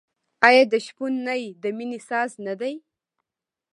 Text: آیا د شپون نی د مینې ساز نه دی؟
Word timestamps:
آیا 0.47 0.63
د 0.71 0.75
شپون 0.85 1.13
نی 1.27 1.43
د 1.63 1.65
مینې 1.77 1.99
ساز 2.09 2.31
نه 2.45 2.53
دی؟ 2.59 2.75